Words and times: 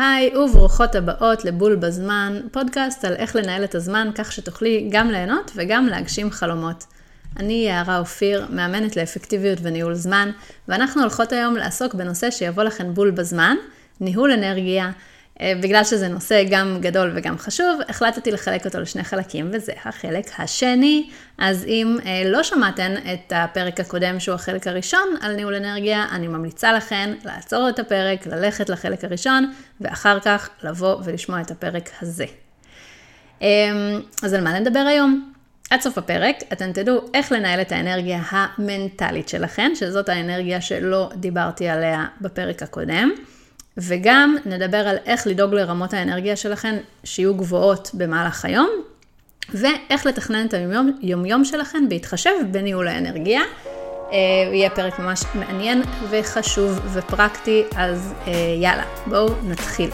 היי 0.00 0.36
וברוכות 0.36 0.94
הבאות 0.94 1.44
לבול 1.44 1.76
בזמן, 1.76 2.40
פודקאסט 2.52 3.04
על 3.04 3.14
איך 3.16 3.36
לנהל 3.36 3.64
את 3.64 3.74
הזמן 3.74 4.10
כך 4.14 4.32
שתוכלי 4.32 4.88
גם 4.90 5.10
ליהנות 5.10 5.50
וגם 5.56 5.86
להגשים 5.86 6.30
חלומות. 6.30 6.84
אני 7.36 7.52
יערה 7.52 7.98
אופיר, 7.98 8.46
מאמנת 8.50 8.96
לאפקטיביות 8.96 9.58
וניהול 9.62 9.94
זמן, 9.94 10.30
ואנחנו 10.68 11.02
הולכות 11.02 11.32
היום 11.32 11.56
לעסוק 11.56 11.94
בנושא 11.94 12.30
שיבוא 12.30 12.62
לכם 12.62 12.94
בול 12.94 13.10
בזמן, 13.10 13.56
ניהול 14.00 14.32
אנרגיה, 14.32 14.90
בגלל 15.42 15.84
שזה 15.84 16.08
נושא 16.08 16.44
גם 16.50 16.78
גדול 16.80 17.12
וגם 17.14 17.38
חשוב, 17.38 17.80
החלטתי 17.88 18.30
לחלק 18.30 18.64
אותו 18.64 18.80
לשני 18.80 19.04
חלקים, 19.04 19.50
וזה 19.52 19.72
החלק 19.84 20.30
השני. 20.38 21.10
אז 21.38 21.64
אם 21.64 21.96
אה, 22.06 22.22
לא 22.26 22.42
שמעתן 22.42 22.94
את 23.12 23.32
הפרק 23.36 23.80
הקודם, 23.80 24.20
שהוא 24.20 24.34
החלק 24.34 24.66
הראשון 24.66 25.16
על 25.20 25.34
ניהול 25.34 25.54
אנרגיה, 25.54 26.06
אני 26.12 26.28
ממליצה 26.28 26.72
לכן 26.72 27.14
לעצור 27.24 27.68
את 27.68 27.78
הפרק, 27.78 28.26
ללכת 28.26 28.68
לחלק 28.68 29.04
הראשון, 29.04 29.52
ואחר 29.80 30.20
כך 30.20 30.50
לבוא 30.62 30.96
ולשמוע 31.04 31.40
את 31.40 31.50
הפרק 31.50 31.90
הזה. 32.02 32.26
אמ, 33.40 33.46
אז 34.22 34.34
על 34.34 34.44
מה 34.44 34.58
נדבר 34.58 34.84
היום? 34.88 35.32
עד 35.70 35.80
סוף 35.80 35.98
הפרק 35.98 36.36
אתן 36.52 36.72
תדעו 36.72 37.00
איך 37.14 37.32
לנהל 37.32 37.60
את 37.60 37.72
האנרגיה 37.72 38.22
המנטלית 38.30 39.28
שלכן, 39.28 39.72
שזאת 39.74 40.08
האנרגיה 40.08 40.60
שלא 40.60 41.10
דיברתי 41.16 41.68
עליה 41.68 42.04
בפרק 42.20 42.62
הקודם. 42.62 43.10
וגם 43.76 44.36
נדבר 44.46 44.88
על 44.88 44.96
איך 45.06 45.26
לדאוג 45.26 45.54
לרמות 45.54 45.94
האנרגיה 45.94 46.36
שלכם 46.36 46.76
שיהיו 47.04 47.34
גבוהות 47.34 47.90
במהלך 47.94 48.44
היום, 48.44 48.70
ואיך 49.54 50.06
לתכנן 50.06 50.46
את 50.46 50.54
היומיום 51.02 51.44
שלכם 51.44 51.88
בהתחשב 51.88 52.30
בניהול 52.50 52.88
האנרגיה. 52.88 53.40
אה, 54.12 54.16
יהיה 54.52 54.70
פרק 54.70 54.98
ממש 54.98 55.22
מעניין 55.34 55.82
וחשוב 56.10 56.80
ופרקטי, 56.92 57.64
אז 57.76 58.14
אה, 58.26 58.32
יאללה, 58.60 58.84
בואו 59.06 59.28
נתחיל. 59.44 59.90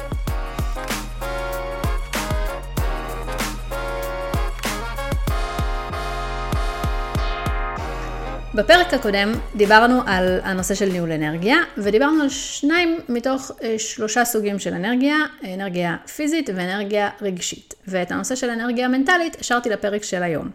בפרק 8.56 8.94
הקודם 8.94 9.32
דיברנו 9.56 10.00
על 10.06 10.40
הנושא 10.42 10.74
של 10.74 10.88
ניהול 10.88 11.12
אנרגיה, 11.12 11.56
ודיברנו 11.78 12.22
על 12.22 12.28
שניים 12.28 13.00
מתוך 13.08 13.50
אה, 13.62 13.78
שלושה 13.78 14.24
סוגים 14.24 14.58
של 14.58 14.74
אנרגיה, 14.74 15.16
אנרגיה 15.54 15.96
פיזית 16.16 16.50
ואנרגיה 16.54 17.10
רגשית. 17.20 17.74
ואת 17.88 18.10
הנושא 18.10 18.34
של 18.34 18.50
אנרגיה 18.50 18.88
מנטלית 18.88 19.36
השארתי 19.40 19.70
לפרק 19.70 20.02
של 20.02 20.22
היום. 20.22 20.50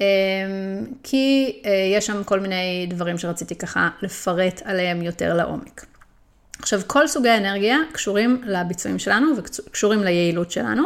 אמ, 0.00 0.04
כי 1.02 1.56
אה, 1.64 1.70
יש 1.96 2.06
שם 2.06 2.24
כל 2.24 2.40
מיני 2.40 2.86
דברים 2.90 3.18
שרציתי 3.18 3.54
ככה 3.54 3.88
לפרט 4.02 4.62
עליהם 4.64 5.02
יותר 5.02 5.34
לעומק. 5.34 5.86
עכשיו, 6.58 6.80
כל 6.86 7.06
סוגי 7.06 7.28
האנרגיה 7.28 7.78
קשורים 7.92 8.42
לביצועים 8.46 8.98
שלנו 8.98 9.26
וקשורים 9.36 10.02
ליעילות 10.02 10.50
שלנו, 10.50 10.82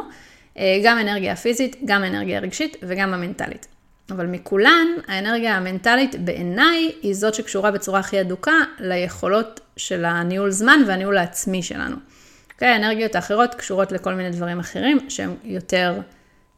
אה, 0.58 0.80
גם 0.84 0.98
אנרגיה 0.98 1.36
פיזית, 1.36 1.76
גם 1.84 2.04
אנרגיה 2.04 2.40
רגשית 2.40 2.76
וגם 2.82 3.14
המנטלית. 3.14 3.77
אבל 4.10 4.26
מכולן, 4.26 4.86
האנרגיה 5.08 5.56
המנטלית 5.56 6.24
בעיניי 6.24 6.92
היא 7.02 7.14
זאת 7.14 7.34
שקשורה 7.34 7.70
בצורה 7.70 8.00
הכי 8.00 8.20
אדוקה 8.20 8.56
ליכולות 8.78 9.60
של 9.76 10.04
הניהול 10.04 10.50
זמן 10.50 10.80
והניהול 10.86 11.18
העצמי 11.18 11.62
שלנו. 11.62 11.96
Okay, 11.96 12.52
אוקיי? 12.54 12.68
האנרגיות 12.68 13.14
האחרות 13.14 13.54
קשורות 13.54 13.92
לכל 13.92 14.14
מיני 14.14 14.30
דברים 14.30 14.58
אחרים 14.58 15.10
שהם 15.10 15.34
יותר 15.44 16.00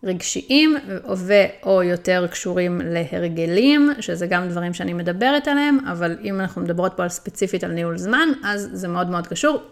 רגשיים 0.05 0.77
ו/או 1.17 1.83
יותר 1.83 2.27
קשורים 2.31 2.81
להרגלים, 2.85 3.91
שזה 4.01 4.27
גם 4.27 4.49
דברים 4.49 4.75
שאני 4.75 4.93
מדברת 4.93 5.49
עליהם, 5.49 5.79
אבל 5.93 6.19
אם 6.25 6.41
אנחנו 6.41 6.63
מדברות 6.63 6.93
פה 6.97 7.03
על 7.03 7.09
ספציפית 7.09 7.65
על 7.65 7.73
ניהול 7.73 7.99
זמן, 7.99 8.29
אז 8.45 8.69
זה 8.73 8.89
מאוד 8.89 9.11
מאוד 9.11 9.27
קשור 9.27 9.63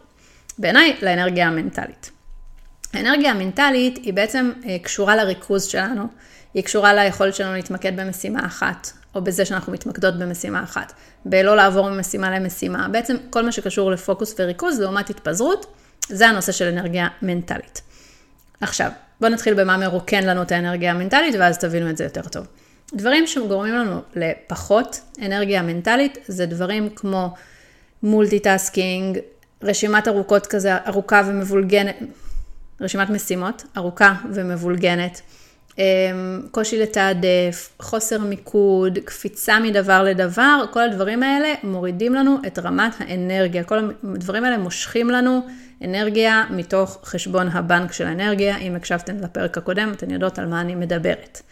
בעיניי 0.58 0.96
לאנרגיה 1.02 1.48
המנטלית. 1.48 2.10
האנרגיה 2.92 3.30
המנטלית 3.30 3.96
היא 3.96 4.14
בעצם 4.14 4.52
אה, 4.66 4.76
קשורה 4.82 5.16
לריכוז 5.16 5.64
שלנו. 5.64 6.08
היא 6.54 6.64
קשורה 6.64 6.94
ליכולת 6.94 7.34
שלנו 7.34 7.52
להתמקד 7.52 8.00
במשימה 8.00 8.46
אחת, 8.46 8.90
או 9.14 9.22
בזה 9.22 9.44
שאנחנו 9.44 9.72
מתמקדות 9.72 10.18
במשימה 10.18 10.62
אחת, 10.62 10.92
בלא 11.24 11.56
לעבור 11.56 11.90
ממשימה 11.90 12.38
למשימה. 12.38 12.88
בעצם 12.88 13.16
כל 13.30 13.44
מה 13.44 13.52
שקשור 13.52 13.90
לפוקוס 13.90 14.34
וריכוז 14.38 14.80
לעומת 14.80 15.10
התפזרות, 15.10 15.74
זה 16.08 16.28
הנושא 16.28 16.52
של 16.52 16.64
אנרגיה 16.64 17.08
מנטלית. 17.22 17.82
עכשיו, 18.60 18.90
בואו 19.20 19.32
נתחיל 19.32 19.54
במה 19.54 19.76
מרוקן 19.76 20.24
לנו 20.24 20.42
את 20.42 20.52
האנרגיה 20.52 20.90
המנטלית, 20.90 21.34
ואז 21.38 21.58
תבינו 21.58 21.90
את 21.90 21.96
זה 21.96 22.04
יותר 22.04 22.22
טוב. 22.22 22.46
דברים 22.94 23.26
שגורמים 23.26 23.74
לנו 23.74 24.02
לפחות 24.14 25.00
אנרגיה 25.26 25.62
מנטלית, 25.62 26.18
זה 26.28 26.46
דברים 26.46 26.90
כמו 26.96 27.34
מולטיטאסקינג, 28.02 29.18
רשימת 29.62 30.08
ארוכות 30.08 30.46
כזה, 30.46 30.76
ארוכה 30.86 31.22
ומבולגנת, 31.26 31.96
רשימת 32.80 33.10
משימות 33.10 33.64
ארוכה 33.76 34.14
ומבולגנת. 34.32 35.20
אמ, 35.78 36.42
קושי 36.50 36.78
לתעדף, 36.78 37.72
חוסר 37.78 38.18
מיקוד, 38.18 38.98
קפיצה 39.04 39.60
מדבר 39.60 40.02
לדבר, 40.02 40.64
כל 40.70 40.82
הדברים 40.82 41.22
האלה 41.22 41.54
מורידים 41.62 42.14
לנו 42.14 42.36
את 42.46 42.58
רמת 42.58 42.92
האנרגיה. 42.98 43.64
כל 43.64 43.90
הדברים 44.14 44.44
האלה 44.44 44.58
מושכים 44.58 45.10
לנו 45.10 45.40
אנרגיה 45.84 46.44
מתוך 46.50 47.00
חשבון 47.04 47.48
הבנק 47.48 47.92
של 47.92 48.06
האנרגיה. 48.06 48.58
אם 48.58 48.76
הקשבתם 48.76 49.16
לפרק 49.16 49.58
הקודם, 49.58 49.92
אתן 49.96 50.10
יודעות 50.10 50.38
על 50.38 50.46
מה 50.46 50.60
אני 50.60 50.74
מדברת. 50.74 51.42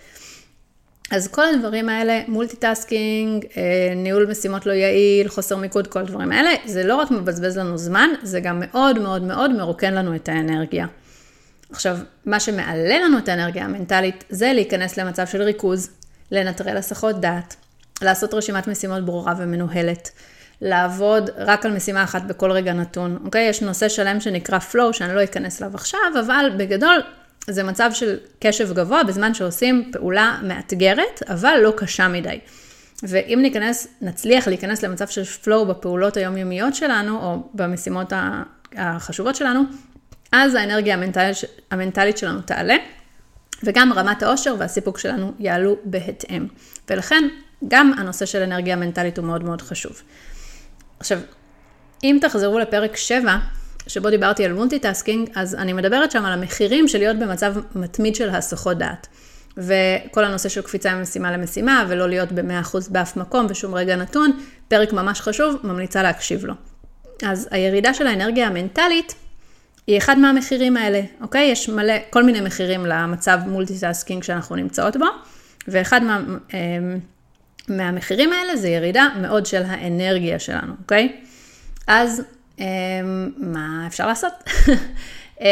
אז 1.10 1.28
כל 1.28 1.44
הדברים 1.54 1.88
האלה, 1.88 2.22
מולטיטאסקינג, 2.28 3.44
אה, 3.56 3.92
ניהול 3.96 4.26
משימות 4.30 4.66
לא 4.66 4.72
יעיל, 4.72 5.28
חוסר 5.28 5.56
מיקוד, 5.56 5.86
כל 5.86 5.98
הדברים 5.98 6.32
האלה, 6.32 6.50
זה 6.64 6.84
לא 6.84 6.96
רק 6.96 7.10
מבזבז 7.10 7.58
לנו 7.58 7.78
זמן, 7.78 8.08
זה 8.22 8.40
גם 8.40 8.60
מאוד 8.60 8.98
מאוד 8.98 9.22
מאוד 9.22 9.50
מרוקן 9.50 9.94
לנו 9.94 10.14
את 10.14 10.28
האנרגיה. 10.28 10.86
עכשיו, 11.70 11.98
מה 12.26 12.40
שמעלה 12.40 12.98
לנו 12.98 13.18
את 13.18 13.28
האנרגיה 13.28 13.64
המנטלית 13.64 14.24
זה 14.28 14.52
להיכנס 14.52 14.96
למצב 14.96 15.26
של 15.26 15.42
ריכוז, 15.42 15.90
לנטרל 16.30 16.76
הסחות 16.76 17.20
דעת, 17.20 17.56
לעשות 18.02 18.34
רשימת 18.34 18.68
משימות 18.68 19.04
ברורה 19.04 19.34
ומנוהלת, 19.38 20.10
לעבוד 20.60 21.30
רק 21.36 21.66
על 21.66 21.72
משימה 21.72 22.04
אחת 22.04 22.22
בכל 22.22 22.52
רגע 22.52 22.72
נתון, 22.72 23.18
אוקיי? 23.24 23.48
יש 23.48 23.62
נושא 23.62 23.88
שלם 23.88 24.20
שנקרא 24.20 24.58
flow, 24.58 24.92
שאני 24.92 25.14
לא 25.14 25.24
אכנס 25.24 25.62
אליו 25.62 25.74
עכשיו, 25.74 26.00
אבל 26.26 26.50
בגדול 26.56 27.00
זה 27.46 27.62
מצב 27.62 27.90
של 27.92 28.18
קשב 28.40 28.72
גבוה 28.72 29.04
בזמן 29.04 29.34
שעושים 29.34 29.90
פעולה 29.92 30.38
מאתגרת, 30.42 31.22
אבל 31.28 31.58
לא 31.62 31.72
קשה 31.76 32.08
מדי. 32.08 32.38
ואם 33.02 33.38
ניכנס, 33.42 33.86
נצליח 34.00 34.48
להיכנס 34.48 34.82
למצב 34.84 35.08
של 35.08 35.22
flow 35.22 35.64
בפעולות 35.64 36.16
היומיומיות 36.16 36.74
שלנו, 36.74 37.18
או 37.22 37.48
במשימות 37.54 38.12
החשובות 38.76 39.36
שלנו, 39.36 39.62
אז 40.32 40.54
האנרגיה 40.54 40.94
המנטלית, 40.94 41.36
המנטלית 41.70 42.18
שלנו 42.18 42.40
תעלה, 42.40 42.76
וגם 43.64 43.92
רמת 43.92 44.22
העושר 44.22 44.54
והסיפוק 44.58 44.98
שלנו 44.98 45.32
יעלו 45.38 45.76
בהתאם. 45.84 46.46
ולכן, 46.90 47.28
גם 47.68 47.92
הנושא 47.98 48.26
של 48.26 48.42
אנרגיה 48.42 48.76
מנטלית 48.76 49.18
הוא 49.18 49.26
מאוד 49.26 49.44
מאוד 49.44 49.62
חשוב. 49.62 50.02
עכשיו, 50.98 51.18
אם 52.04 52.18
תחזרו 52.20 52.58
לפרק 52.58 52.96
7, 52.96 53.36
שבו 53.86 54.10
דיברתי 54.10 54.44
על 54.44 54.52
מולטיטאסקינג, 54.52 55.30
אז 55.34 55.54
אני 55.54 55.72
מדברת 55.72 56.10
שם 56.10 56.24
על 56.24 56.32
המחירים 56.32 56.88
של 56.88 56.98
להיות 56.98 57.18
במצב 57.18 57.54
מתמיד 57.74 58.14
של 58.14 58.30
הסחות 58.30 58.78
דעת. 58.78 59.06
וכל 59.56 60.24
הנושא 60.24 60.48
של 60.48 60.62
קפיצה 60.62 60.94
ממשימה 60.94 61.32
למשימה, 61.32 61.84
ולא 61.88 62.08
להיות 62.08 62.32
ב-100% 62.32 62.76
באף 62.90 63.16
מקום 63.16 63.46
ושום 63.48 63.74
רגע 63.74 63.96
נתון, 63.96 64.30
פרק 64.68 64.92
ממש 64.92 65.20
חשוב, 65.20 65.56
ממליצה 65.64 66.02
להקשיב 66.02 66.44
לו. 66.44 66.54
אז 67.22 67.48
הירידה 67.50 67.94
של 67.94 68.06
האנרגיה 68.06 68.46
המנטלית 68.46 69.14
היא 69.86 69.98
אחד 69.98 70.18
מהמחירים 70.18 70.76
האלה, 70.76 71.00
אוקיי? 71.20 71.50
יש 71.50 71.68
מלא, 71.68 71.94
כל 72.10 72.22
מיני 72.22 72.40
מחירים 72.40 72.86
למצב 72.86 73.38
מולטיטאסקינג 73.46 74.22
שאנחנו 74.22 74.56
נמצאות 74.56 74.96
בו, 74.96 75.06
ואחד 75.68 76.02
מה, 76.02 76.20
אמ, 76.54 76.98
מהמחירים 77.68 78.32
האלה 78.32 78.56
זה 78.56 78.68
ירידה 78.68 79.08
מאוד 79.20 79.46
של 79.46 79.62
האנרגיה 79.66 80.38
שלנו, 80.38 80.72
אוקיי? 80.82 81.20
אז 81.86 82.22
אמ, 82.58 82.64
מה 83.36 83.84
אפשר 83.86 84.06
לעשות? 84.06 84.32
אמ, 85.40 85.46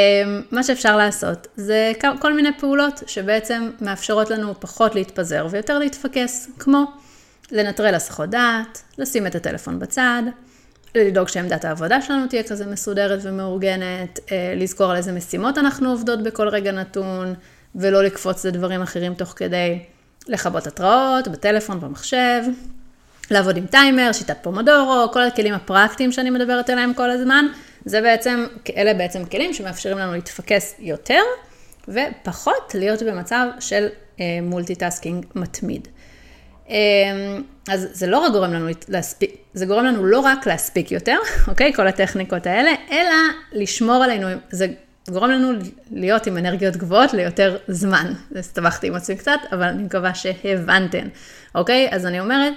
מה 0.50 0.62
שאפשר 0.62 0.96
לעשות 0.96 1.46
זה 1.56 1.92
כל 2.18 2.32
מיני 2.32 2.48
פעולות 2.58 3.02
שבעצם 3.06 3.70
מאפשרות 3.80 4.30
לנו 4.30 4.60
פחות 4.60 4.94
להתפזר 4.94 5.46
ויותר 5.50 5.78
להתפקס, 5.78 6.48
כמו 6.58 6.84
לנטרל 7.52 7.94
הסחות 7.94 8.30
דעת, 8.30 8.82
לשים 8.98 9.26
את 9.26 9.34
הטלפון 9.34 9.78
בצד, 9.78 10.22
לדאוג 10.94 11.28
שעמדת 11.28 11.64
העבודה 11.64 12.02
שלנו 12.02 12.26
תהיה 12.26 12.42
כזה 12.42 12.66
מסודרת 12.66 13.20
ומאורגנת, 13.22 14.20
אה, 14.32 14.54
לזכור 14.56 14.90
על 14.90 14.96
איזה 14.96 15.12
משימות 15.12 15.58
אנחנו 15.58 15.90
עובדות 15.90 16.22
בכל 16.22 16.48
רגע 16.48 16.72
נתון, 16.72 17.34
ולא 17.74 18.04
לקפוץ 18.04 18.44
לדברים 18.44 18.82
אחרים 18.82 19.14
תוך 19.14 19.32
כדי 19.36 19.78
לכבות 20.28 20.66
התראות, 20.66 21.28
בטלפון, 21.28 21.80
במחשב, 21.80 22.42
לעבוד 23.30 23.56
עם 23.56 23.66
טיימר, 23.66 24.12
שיטת 24.12 24.36
פומודורו, 24.42 25.12
כל 25.12 25.22
הכלים 25.22 25.54
הפרקטיים 25.54 26.12
שאני 26.12 26.30
מדברת 26.30 26.70
עליהם 26.70 26.94
כל 26.94 27.10
הזמן, 27.10 27.46
זה 27.84 28.00
בעצם, 28.00 28.46
אלה 28.76 28.94
בעצם 28.94 29.24
כלים 29.24 29.52
שמאפשרים 29.52 29.98
לנו 29.98 30.12
להתפקס 30.12 30.74
יותר, 30.78 31.20
ופחות 31.88 32.74
להיות 32.74 33.02
במצב 33.02 33.46
של 33.60 33.86
מולטיטאסקינג 34.42 35.24
אה, 35.24 35.40
מתמיד. 35.42 35.88
אז 37.68 37.88
זה 37.92 38.06
לא 38.06 38.18
רק 38.18 38.32
גורם 38.32 38.52
לנו 38.52 38.68
להספיק, 38.88 39.36
זה 39.54 39.66
גורם 39.66 39.84
לנו 39.84 40.04
לא 40.04 40.20
רק 40.20 40.46
להספיק 40.46 40.92
יותר, 40.92 41.16
אוקיי? 41.48 41.72
כל 41.72 41.86
הטכניקות 41.86 42.46
האלה, 42.46 42.70
אלא 42.90 43.14
לשמור 43.52 44.04
עלינו, 44.04 44.28
זה 44.50 44.66
גורם 45.10 45.30
לנו 45.30 45.52
להיות 45.90 46.26
עם 46.26 46.38
אנרגיות 46.38 46.76
גבוהות 46.76 47.12
ליותר 47.12 47.56
זמן. 47.68 48.12
הסתבכתי 48.36 48.86
עם 48.86 48.94
עצמי 48.94 49.16
קצת, 49.16 49.38
אבל 49.52 49.62
אני 49.62 49.82
מקווה 49.82 50.14
שהבנתן, 50.14 51.08
אוקיי? 51.54 51.88
אז 51.90 52.06
אני 52.06 52.20
אומרת, 52.20 52.52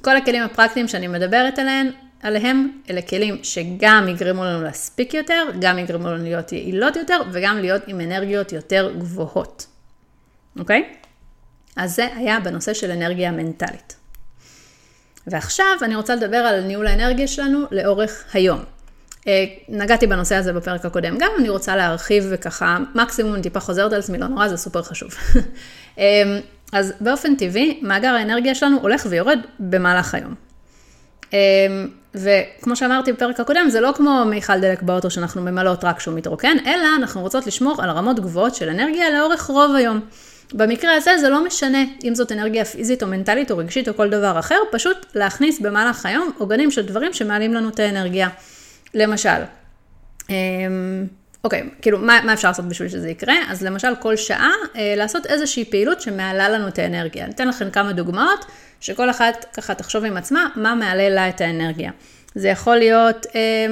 כל 0.00 0.16
הכלים 0.16 0.42
הפרקטיים 0.42 0.88
שאני 0.88 1.06
מדברת 1.06 1.58
עליהם, 1.58 1.90
עליהם, 2.22 2.80
אלה 2.90 3.02
כלים 3.02 3.38
שגם 3.42 4.06
יגרמו 4.08 4.44
לנו 4.44 4.62
להספיק 4.62 5.14
יותר, 5.14 5.44
גם 5.60 5.78
יגרמו 5.78 6.08
לנו 6.08 6.24
להיות 6.24 6.52
יעילות 6.52 6.96
יותר, 6.96 7.20
וגם 7.32 7.58
להיות 7.58 7.82
עם 7.86 8.00
אנרגיות 8.00 8.52
יותר 8.52 8.92
גבוהות, 8.98 9.66
אוקיי? 10.58 11.01
אז 11.76 11.96
זה 11.96 12.08
היה 12.16 12.40
בנושא 12.40 12.74
של 12.74 12.90
אנרגיה 12.90 13.30
מנטלית. 13.30 13.96
ועכשיו 15.26 15.66
אני 15.82 15.96
רוצה 15.96 16.14
לדבר 16.14 16.36
על 16.36 16.60
ניהול 16.60 16.86
האנרגיה 16.86 17.26
שלנו 17.28 17.58
לאורך 17.70 18.24
היום. 18.32 18.60
אה, 19.28 19.44
נגעתי 19.68 20.06
בנושא 20.06 20.34
הזה 20.34 20.52
בפרק 20.52 20.84
הקודם 20.84 21.18
גם, 21.18 21.30
אני 21.38 21.48
רוצה 21.48 21.76
להרחיב 21.76 22.24
וככה, 22.30 22.78
מקסימום 22.94 23.42
טיפה 23.42 23.60
חוזרת 23.60 23.92
על 23.92 23.98
עצמי, 23.98 24.18
לא 24.18 24.26
נורא, 24.26 24.48
זה 24.48 24.56
סופר 24.56 24.82
חשוב. 24.82 25.10
אה, 25.98 26.38
אז 26.72 26.92
באופן 27.00 27.36
טבעי, 27.36 27.80
מאגר 27.82 28.08
האנרגיה 28.08 28.54
שלנו 28.54 28.78
הולך 28.80 29.06
ויורד 29.10 29.38
במהלך 29.58 30.14
היום. 30.14 30.34
אה, 31.34 31.38
וכמו 32.14 32.76
שאמרתי 32.76 33.12
בפרק 33.12 33.40
הקודם, 33.40 33.68
זה 33.68 33.80
לא 33.80 33.92
כמו 33.96 34.24
מיכל 34.24 34.60
דלק 34.60 34.82
באוטו 34.82 35.10
שאנחנו 35.10 35.42
ממלאות 35.42 35.84
רק 35.84 35.98
כשהוא 35.98 36.14
מתרוקן, 36.14 36.56
אלא 36.66 36.86
אנחנו 36.96 37.20
רוצות 37.20 37.46
לשמור 37.46 37.82
על 37.82 37.90
רמות 37.90 38.20
גבוהות 38.20 38.54
של 38.54 38.68
אנרגיה 38.68 39.10
לאורך 39.10 39.42
רוב 39.46 39.74
היום. 39.74 40.00
במקרה 40.54 40.94
הזה 40.94 41.18
זה 41.20 41.28
לא 41.28 41.44
משנה 41.44 41.84
אם 42.04 42.14
זאת 42.14 42.32
אנרגיה 42.32 42.64
פיזית 42.64 43.02
או 43.02 43.08
מנטלית 43.08 43.50
או 43.50 43.56
רגשית 43.56 43.88
או 43.88 43.94
כל 43.94 44.10
דבר 44.10 44.38
אחר, 44.38 44.58
פשוט 44.72 45.06
להכניס 45.14 45.60
במהלך 45.60 46.06
היום 46.06 46.30
עוגנים 46.38 46.70
של 46.70 46.86
דברים 46.86 47.12
שמעלים 47.12 47.54
לנו 47.54 47.68
את 47.68 47.80
האנרגיה. 47.80 48.28
למשל, 48.94 49.28
אמ, 50.30 51.06
אוקיי, 51.44 51.62
כאילו, 51.82 51.98
מה, 51.98 52.20
מה 52.24 52.32
אפשר 52.32 52.48
לעשות 52.48 52.68
בשביל 52.68 52.88
שזה 52.88 53.08
יקרה? 53.10 53.34
אז 53.48 53.62
למשל, 53.62 53.94
כל 54.00 54.16
שעה 54.16 54.52
אה, 54.76 54.94
לעשות 54.96 55.26
איזושהי 55.26 55.64
פעילות 55.64 56.00
שמעלה 56.00 56.48
לנו 56.48 56.68
את 56.68 56.78
האנרגיה. 56.78 57.24
אני 57.24 57.32
אתן 57.32 57.48
לכם 57.48 57.70
כמה 57.70 57.92
דוגמאות, 57.92 58.44
שכל 58.80 59.10
אחת 59.10 59.46
ככה 59.52 59.74
תחשוב 59.74 60.04
עם 60.04 60.16
עצמה 60.16 60.48
מה 60.56 60.74
מעלה 60.74 61.08
לה 61.08 61.28
את 61.28 61.40
האנרגיה. 61.40 61.90
זה 62.34 62.48
יכול 62.48 62.76
להיות 62.76 63.26
אה, 63.34 63.66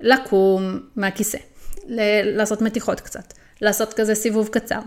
לקום 0.00 0.80
מהכיסא, 0.96 1.38
ל- 1.88 2.36
לעשות 2.36 2.62
מתיחות 2.62 3.00
קצת, 3.00 3.32
לעשות 3.60 3.94
כזה 3.94 4.14
סיבוב 4.14 4.48
קצר, 4.48 4.80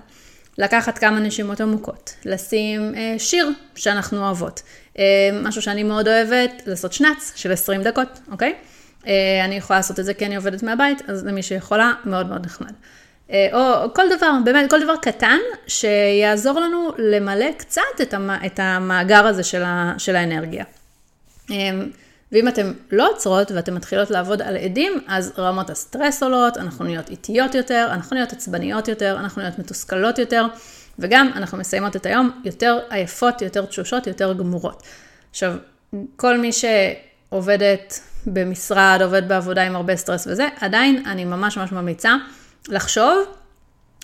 לקחת 0.58 0.98
כמה 0.98 1.20
נשימות 1.20 1.62
עמוקות, 1.62 2.14
לשים 2.26 2.96
אה, 2.96 3.16
שיר 3.18 3.50
שאנחנו 3.76 4.26
אוהבות, 4.26 4.62
אה, 5.00 5.04
משהו 5.44 5.62
שאני 5.62 5.84
מאוד 5.84 6.08
אוהבת, 6.08 6.62
לעשות 6.66 6.94
שנץ 6.94 7.34
של 7.36 7.52
20 7.52 7.84
דקות, 7.84 8.20
אוקיי? 8.32 8.56
אה, 9.08 9.46
אני 9.46 9.56
יכולה 9.56 9.80
לעשות 9.80 10.00
את 10.00 10.06
זה 10.06 10.14
כי 10.14 10.26
אני 10.26 10.36
עובדת 10.36 10.64
מהבית, 10.64 11.10
אז 11.10 11.26
למי 11.26 11.44
שיכולה, 11.44 11.94
מאוד 12.06 12.28
מאוד 12.28 12.46
נחמד. 12.46 12.72
אה, 13.32 13.48
או 13.54 13.94
כל 13.94 14.04
דבר, 14.18 14.32
באמת, 14.46 14.70
כל 14.70 14.84
דבר 14.84 14.96
קטן 15.02 15.38
שיעזור 15.68 16.60
לנו 16.60 16.90
למלא 16.98 17.52
קצת 17.58 17.82
את 18.46 18.60
המאגר 18.60 19.26
הזה 19.26 19.44
של, 19.44 19.64
ה, 19.64 19.94
של 19.98 20.16
האנרגיה. 20.16 20.64
אה, 21.52 21.56
ואם 22.36 22.48
אתן 22.48 22.72
לא 22.92 23.10
עוצרות 23.10 23.52
ואתן 23.52 23.74
מתחילות 23.74 24.12
לעבוד 24.12 24.42
על 24.42 24.58
עדים, 24.58 24.94
אז 25.08 25.34
רמות 25.38 25.70
הסטרס 25.70 26.24
עולות, 26.24 26.58
אנחנו 26.58 26.86
נהיות 26.86 27.10
איטיות 27.10 27.56
יותר, 27.56 27.88
אנחנו 27.92 28.16
נהיות 28.16 28.34
עצבניות 28.34 28.88
יותר, 28.88 29.16
אנחנו 29.20 29.42
נהיות 29.42 29.60
מתוסכלות 29.60 30.20
יותר, 30.20 30.46
וגם 31.00 31.32
אנחנו 31.36 31.58
מסיימות 31.58 31.96
את 31.96 32.06
היום 32.06 32.42
יותר 32.46 32.80
עייפות, 32.90 33.42
יותר 33.42 33.66
תשושות, 33.66 34.08
יותר 34.08 34.34
גמורות. 34.34 34.84
עכשיו, 35.30 35.54
כל 36.16 36.38
מי 36.38 36.50
שעובדת 36.52 38.00
במשרד, 38.26 39.00
עובד 39.04 39.28
בעבודה 39.28 39.64
עם 39.64 39.76
הרבה 39.76 39.96
סטרס 39.96 40.28
וזה, 40.28 40.48
עדיין 40.60 41.04
אני 41.06 41.26
ממש 41.26 41.58
ממש 41.58 41.72
ממליצה 41.72 42.16
לחשוב 42.68 43.26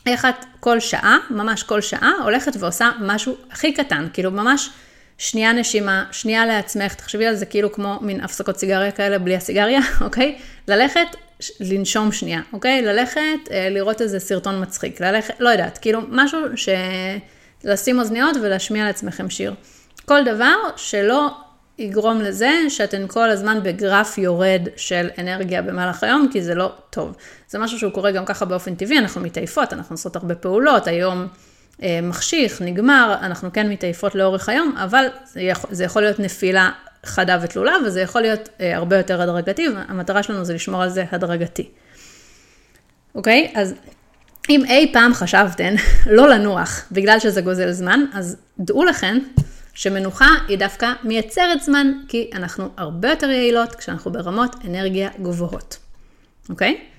איך 0.05 0.25
את 0.25 0.45
כל 0.59 0.79
שעה, 0.79 1.17
ממש 1.29 1.63
כל 1.63 1.81
שעה, 1.81 2.11
הולכת 2.23 2.51
ועושה 2.59 2.89
משהו 3.01 3.35
הכי 3.51 3.73
קטן, 3.73 4.07
כאילו 4.13 4.31
ממש 4.31 4.69
שנייה 5.21 5.53
נשימה, 5.53 6.05
שנייה 6.11 6.45
לעצמך, 6.45 6.93
תחשבי 6.93 7.25
על 7.25 7.35
זה 7.35 7.45
כאילו 7.45 7.71
כמו 7.71 7.99
מין 8.01 8.21
הפסקות 8.21 8.57
סיגריה 8.57 8.91
כאלה 8.91 9.19
בלי 9.19 9.35
הסיגריה, 9.35 9.79
אוקיי? 10.05 10.37
ללכת, 10.67 11.07
לנשום 11.59 12.11
שנייה, 12.11 12.41
אוקיי? 12.53 12.81
ללכת, 12.81 13.19
אה, 13.51 13.69
לראות 13.69 14.01
איזה 14.01 14.19
סרטון 14.19 14.61
מצחיק, 14.61 15.01
ללכת, 15.01 15.33
לא 15.39 15.49
יודעת, 15.49 15.77
כאילו 15.77 16.01
משהו 16.09 16.39
ש... 16.55 16.69
לשים 17.63 17.99
אוזניות 17.99 18.37
ולהשמיע 18.41 18.85
לעצמכם 18.85 19.29
שיר. 19.29 19.53
כל 20.05 20.23
דבר 20.23 20.55
שלא 20.75 21.27
יגרום 21.77 22.21
לזה 22.21 22.51
שאתן 22.69 23.07
כל 23.07 23.29
הזמן 23.29 23.59
בגרף 23.63 24.17
יורד 24.17 24.61
של 24.75 25.09
אנרגיה 25.17 25.61
במהלך 25.61 26.03
היום, 26.03 26.27
כי 26.31 26.41
זה 26.41 26.55
לא 26.55 26.71
טוב. 26.89 27.15
זה 27.47 27.59
משהו 27.59 27.79
שהוא 27.79 27.91
קורה 27.91 28.11
גם 28.11 28.25
ככה 28.25 28.45
באופן 28.45 28.75
טבעי, 28.75 28.99
אנחנו 28.99 29.21
מתעייפות, 29.21 29.73
אנחנו 29.73 29.93
עושות 29.93 30.15
הרבה 30.15 30.35
פעולות, 30.35 30.87
היום 30.87 31.27
מחשיך, 32.03 32.61
נגמר, 32.61 33.15
אנחנו 33.21 33.53
כן 33.53 33.69
מתעייפות 33.69 34.15
לאורך 34.15 34.49
היום, 34.49 34.75
אבל 34.77 35.05
זה 35.25 35.41
יכול, 35.41 35.69
זה 35.73 35.83
יכול 35.83 36.01
להיות 36.01 36.19
נפילה 36.19 36.71
חדה 37.05 37.39
ותלולה, 37.41 37.75
וזה 37.85 38.01
יכול 38.01 38.21
להיות 38.21 38.49
אה, 38.59 38.77
הרבה 38.77 38.97
יותר 38.97 39.21
הדרגתי, 39.21 39.69
והמטרה 39.69 40.23
שלנו 40.23 40.45
זה 40.45 40.53
לשמור 40.53 40.83
על 40.83 40.89
זה 40.89 41.05
הדרגתי. 41.11 41.69
אוקיי? 43.15 43.51
אז 43.55 43.73
אם 44.49 44.65
אי 44.65 44.93
פעם 44.93 45.13
חשבתן 45.13 45.75
לא 46.17 46.29
לנוח 46.29 46.85
בגלל 46.91 47.19
שזה 47.19 47.41
גוזל 47.41 47.71
זמן, 47.71 48.05
אז 48.13 48.37
דעו 48.59 48.85
לכן 48.85 49.17
שמנוחה 49.73 50.29
היא 50.47 50.57
דווקא 50.57 50.93
מייצרת 51.03 51.63
זמן, 51.63 51.91
כי 52.07 52.29
אנחנו 52.33 52.69
הרבה 52.77 53.09
יותר 53.09 53.29
יעילות 53.29 53.75
כשאנחנו 53.75 54.11
ברמות 54.11 54.55
אנרגיה 54.65 55.09
גבוהות, 55.21 55.77
אוקיי? 56.49 56.90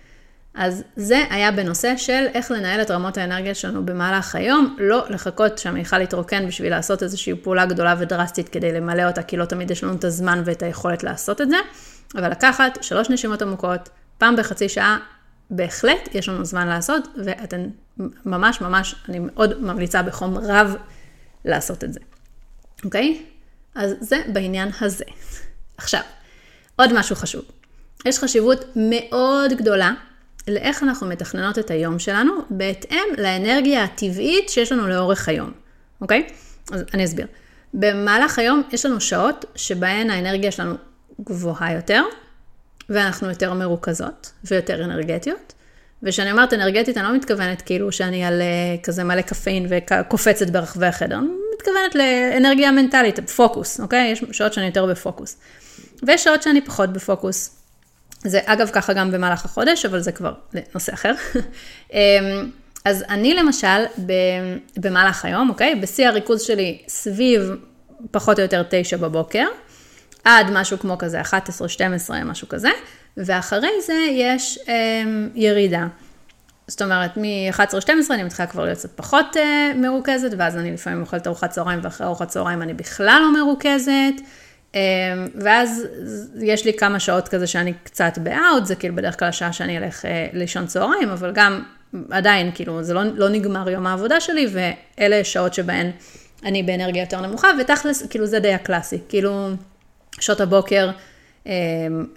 אז 0.54 0.82
זה 0.96 1.24
היה 1.30 1.52
בנושא 1.52 1.96
של 1.96 2.26
איך 2.34 2.50
לנהל 2.50 2.82
את 2.82 2.90
רמות 2.90 3.18
האנרגיה 3.18 3.54
שלנו 3.54 3.86
במהלך 3.86 4.34
היום, 4.34 4.76
לא 4.78 5.04
לחכות 5.08 5.58
שהמיכל 5.58 6.00
יתרוקן 6.00 6.46
בשביל 6.46 6.70
לעשות 6.70 7.02
איזושהי 7.02 7.34
פעולה 7.34 7.66
גדולה 7.66 7.94
ודרסטית 7.98 8.48
כדי 8.48 8.72
למלא 8.72 9.02
אותה, 9.02 9.22
כי 9.22 9.36
לא 9.36 9.44
תמיד 9.44 9.70
יש 9.70 9.84
לנו 9.84 9.94
את 9.94 10.04
הזמן 10.04 10.42
ואת 10.44 10.62
היכולת 10.62 11.02
לעשות 11.02 11.40
את 11.40 11.50
זה, 11.50 11.56
אבל 12.14 12.30
לקחת 12.30 12.78
שלוש 12.82 13.10
נשימות 13.10 13.42
עמוקות, 13.42 13.88
פעם 14.18 14.36
בחצי 14.36 14.68
שעה, 14.68 14.98
בהחלט 15.50 16.08
יש 16.14 16.28
לנו 16.28 16.44
זמן 16.44 16.68
לעשות, 16.68 17.08
ואתן 17.24 17.68
ממש 18.26 18.60
ממש, 18.60 18.94
אני 19.08 19.18
מאוד 19.18 19.62
ממליצה 19.62 20.02
בחום 20.02 20.38
רב 20.38 20.76
לעשות 21.44 21.84
את 21.84 21.92
זה. 21.92 22.00
אוקיי? 22.84 23.22
אז 23.74 23.94
זה 24.00 24.16
בעניין 24.32 24.68
הזה. 24.80 25.04
עכשיו, 25.76 26.00
עוד 26.76 26.98
משהו 26.98 27.16
חשוב. 27.16 27.42
יש 28.06 28.18
חשיבות 28.18 28.64
מאוד 28.76 29.52
גדולה 29.52 29.92
לאיך 30.48 30.82
אנחנו 30.82 31.06
מתכננות 31.06 31.58
את 31.58 31.70
היום 31.70 31.98
שלנו, 31.98 32.32
בהתאם 32.50 33.04
לאנרגיה 33.18 33.84
הטבעית 33.84 34.48
שיש 34.48 34.72
לנו 34.72 34.88
לאורך 34.88 35.28
היום, 35.28 35.52
אוקיי? 36.00 36.26
אז 36.72 36.84
אני 36.94 37.04
אסביר. 37.04 37.26
במהלך 37.74 38.38
היום 38.38 38.62
יש 38.72 38.86
לנו 38.86 39.00
שעות 39.00 39.44
שבהן 39.54 40.10
האנרגיה 40.10 40.52
שלנו 40.52 40.74
גבוהה 41.20 41.72
יותר, 41.72 42.02
ואנחנו 42.88 43.28
יותר 43.28 43.54
מרוכזות 43.54 44.32
ויותר 44.44 44.84
אנרגטיות. 44.84 45.52
וכשאני 46.02 46.32
אומרת 46.32 46.52
אנרגטית, 46.52 46.96
אני 46.96 47.04
לא 47.04 47.14
מתכוונת 47.16 47.62
כאילו 47.62 47.92
שאני 47.92 48.24
על 48.24 48.42
אה, 48.42 48.76
כזה 48.82 49.04
מלא 49.04 49.20
קפאין 49.22 49.66
וקופצת 49.68 50.50
ברחבי 50.50 50.86
החדר. 50.86 51.20
מתכוונת 51.54 51.94
לאנרגיה 51.94 52.70
מנטלית, 52.72 53.30
פוקוס, 53.30 53.80
אוקיי? 53.80 54.10
יש 54.12 54.24
שעות 54.32 54.52
שאני 54.52 54.66
יותר 54.66 54.86
בפוקוס. 54.86 55.36
ויש 56.02 56.24
שעות 56.24 56.42
שאני 56.42 56.60
פחות 56.60 56.92
בפוקוס. 56.92 57.61
זה 58.24 58.40
אגב 58.44 58.70
ככה 58.72 58.92
גם 58.92 59.10
במהלך 59.10 59.44
החודש, 59.44 59.84
אבל 59.84 60.00
זה 60.00 60.12
כבר 60.12 60.32
נושא 60.74 60.94
אחר. 60.94 61.14
אמ, 61.92 61.98
אז 62.84 63.04
אני 63.08 63.34
למשל, 63.34 63.84
במהלך 64.76 65.24
היום, 65.24 65.50
אוקיי? 65.50 65.74
בשיא 65.74 66.08
הריכוז 66.08 66.42
שלי 66.42 66.82
סביב 66.88 67.50
פחות 68.10 68.38
או 68.38 68.42
יותר 68.42 68.62
תשע 68.70 68.96
בבוקר, 68.96 69.46
עד 70.24 70.46
משהו 70.52 70.78
כמו 70.78 70.98
כזה 70.98 71.20
11, 71.20 71.68
12, 71.68 72.24
משהו 72.24 72.48
כזה, 72.48 72.70
ואחרי 73.16 73.70
זה 73.86 74.06
יש 74.10 74.58
אמ, 74.68 75.28
ירידה. 75.34 75.86
זאת 76.66 76.82
אומרת, 76.82 77.16
מ-11-12 77.16 77.90
אני 78.10 78.22
מתחילה 78.22 78.48
כבר 78.48 78.64
להיות 78.64 78.78
קצת 78.78 78.90
פחות 78.96 79.36
uh, 79.36 79.76
מרוכזת, 79.76 80.30
ואז 80.38 80.56
אני 80.56 80.72
לפעמים 80.72 81.00
אוכלת 81.00 81.26
ארוחת 81.26 81.50
צהריים, 81.50 81.80
ואחרי 81.82 82.06
ארוחת 82.06 82.28
צהריים 82.28 82.62
אני 82.62 82.74
בכלל 82.74 83.22
לא 83.22 83.44
מרוכזת. 83.44 84.22
Um, 84.72 84.74
ואז 85.34 85.86
יש 86.40 86.64
לי 86.64 86.72
כמה 86.72 87.00
שעות 87.00 87.28
כזה 87.28 87.46
שאני 87.46 87.72
קצת 87.82 88.18
באאוט, 88.18 88.66
זה 88.66 88.74
כאילו 88.74 88.96
בדרך 88.96 89.18
כלל 89.18 89.28
השעה 89.28 89.52
שאני 89.52 89.78
אלך 89.78 90.04
uh, 90.04 90.06
לישון 90.32 90.66
צהריים, 90.66 91.08
אבל 91.08 91.32
גם 91.34 91.62
עדיין, 92.10 92.50
כאילו, 92.54 92.82
זה 92.82 92.94
לא, 92.94 93.02
לא 93.04 93.28
נגמר 93.28 93.70
יום 93.70 93.86
העבודה 93.86 94.20
שלי, 94.20 94.46
ואלה 94.52 95.24
שעות 95.24 95.54
שבהן 95.54 95.90
אני 96.44 96.62
באנרגיה 96.62 97.02
יותר 97.02 97.20
נמוכה, 97.20 97.48
ותכלס, 97.60 98.06
כאילו, 98.06 98.26
זה 98.26 98.38
די 98.38 98.52
הקלאסי. 98.54 98.98
כאילו, 99.08 99.48
שעות 100.20 100.40
הבוקר, 100.40 100.90
um, 101.44 101.48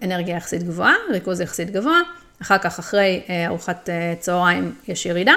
אנרגיה 0.04 0.36
יחסית 0.38 0.64
גבוהה, 0.64 0.94
ריכוז 1.12 1.42
יחסית 1.42 1.72
גבוה. 1.72 2.02
אחר 2.42 2.58
כך, 2.58 2.80
אחרי 2.80 3.22
אה, 3.30 3.46
ארוחת 3.48 3.90
אה, 3.90 4.14
צהריים, 4.20 4.76
יש 4.88 5.06
ירידה, 5.06 5.34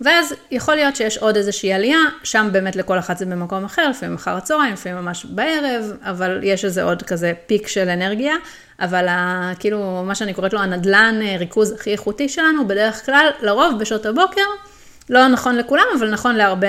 ואז 0.00 0.34
יכול 0.50 0.74
להיות 0.74 0.96
שיש 0.96 1.18
עוד 1.18 1.36
איזושהי 1.36 1.72
עלייה, 1.72 1.98
שם 2.22 2.48
באמת 2.52 2.76
לכל 2.76 2.98
אחת 2.98 3.18
זה 3.18 3.26
במקום 3.26 3.64
אחר, 3.64 3.88
לפעמים 3.88 4.14
אחר 4.14 4.36
הצהריים, 4.36 4.72
לפעמים 4.72 4.98
ממש 4.98 5.24
בערב, 5.24 5.92
אבל 6.02 6.40
יש 6.42 6.64
איזה 6.64 6.82
עוד 6.82 7.02
כזה 7.02 7.32
פיק 7.46 7.68
של 7.68 7.88
אנרגיה, 7.88 8.34
אבל 8.80 9.08
ה, 9.08 9.52
כאילו, 9.58 10.02
מה 10.06 10.14
שאני 10.14 10.34
קוראת 10.34 10.52
לו 10.52 10.60
הנדלן 10.60 11.20
אה, 11.22 11.36
ריכוז 11.38 11.72
הכי 11.72 11.92
איכותי 11.92 12.28
שלנו, 12.28 12.68
בדרך 12.68 13.06
כלל, 13.06 13.30
לרוב 13.40 13.78
בשעות 13.80 14.06
הבוקר, 14.06 14.40
לא 15.10 15.28
נכון 15.28 15.56
לכולם, 15.56 15.84
אבל 15.98 16.10
נכון 16.10 16.34
להרבה, 16.34 16.68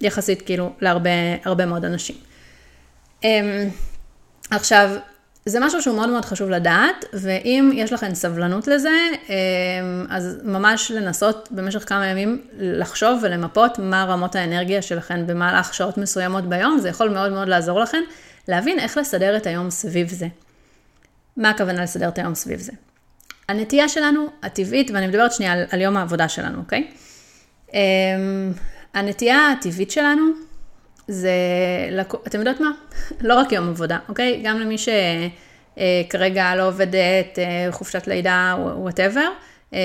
יחסית 0.00 0.42
כאילו, 0.42 0.72
להרבה 0.80 1.66
מאוד 1.66 1.84
אנשים. 1.84 2.16
אמ, 3.24 3.68
עכשיו, 4.50 4.90
זה 5.48 5.60
משהו 5.60 5.82
שהוא 5.82 5.96
מאוד 5.96 6.08
מאוד 6.08 6.24
חשוב 6.24 6.50
לדעת, 6.50 7.04
ואם 7.12 7.70
יש 7.74 7.92
לכם 7.92 8.14
סבלנות 8.14 8.66
לזה, 8.66 8.90
אמ, 9.28 10.06
אז 10.10 10.38
ממש 10.44 10.90
לנסות 10.90 11.48
במשך 11.50 11.88
כמה 11.88 12.06
ימים 12.06 12.42
לחשוב 12.58 13.20
ולמפות 13.22 13.78
מה 13.78 14.04
רמות 14.04 14.34
האנרגיה 14.34 14.82
שלכם 14.82 15.26
במהלך 15.26 15.74
שעות 15.74 15.98
מסוימות 15.98 16.44
ביום, 16.44 16.78
זה 16.78 16.88
יכול 16.88 17.08
מאוד 17.08 17.32
מאוד 17.32 17.48
לעזור 17.48 17.80
לכם 17.80 17.98
להבין 18.48 18.78
איך 18.78 18.96
לסדר 18.96 19.36
את 19.36 19.46
היום 19.46 19.70
סביב 19.70 20.08
זה. 20.08 20.26
מה 21.36 21.50
הכוונה 21.50 21.82
לסדר 21.82 22.08
את 22.08 22.18
היום 22.18 22.34
סביב 22.34 22.60
זה? 22.60 22.72
הנטייה 23.48 23.88
שלנו, 23.88 24.26
הטבעית, 24.42 24.90
ואני 24.90 25.06
מדברת 25.06 25.32
שנייה 25.32 25.52
על, 25.52 25.64
על 25.70 25.80
יום 25.80 25.96
העבודה 25.96 26.28
שלנו, 26.28 26.58
אוקיי? 26.58 26.90
אמ, 27.74 27.78
הנטייה 28.94 29.50
הטבעית 29.50 29.90
שלנו 29.90 30.45
זה, 31.08 31.30
אתם 32.26 32.38
יודעות 32.38 32.60
מה? 32.60 32.70
לא 33.20 33.34
רק 33.34 33.52
יום 33.52 33.68
עבודה, 33.68 33.98
אוקיי? 34.08 34.40
גם 34.44 34.60
למי 34.60 34.76
שכרגע 34.78 36.54
לא 36.54 36.68
עובדת, 36.68 37.38
אה, 37.38 37.72
חופשת 37.72 38.06
לידה, 38.06 38.56
וואטאבר. 38.76 39.28
אמ, 39.72 39.78